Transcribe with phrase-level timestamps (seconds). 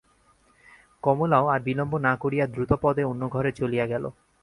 [1.03, 4.03] কমলাও আর বিলম্ব না করিয়া দ্রুতপদে অন্য ঘরে চলিয়া গেল।